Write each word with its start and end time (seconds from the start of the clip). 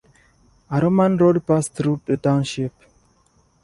A 0.71 0.79
Roman 0.81 1.15
road 1.15 1.45
passed 1.45 1.73
through 1.73 2.01
the 2.05 2.17
township. 2.17 2.71